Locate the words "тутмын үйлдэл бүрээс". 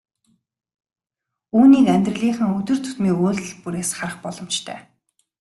2.81-3.91